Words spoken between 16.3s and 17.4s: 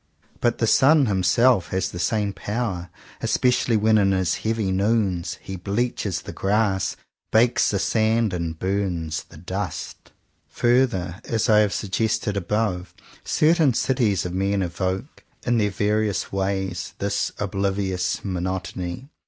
157 CONFESSIONS OF TWO BROTHERS ways, this